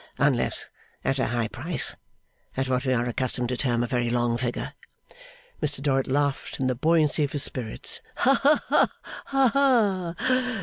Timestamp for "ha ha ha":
8.15-10.15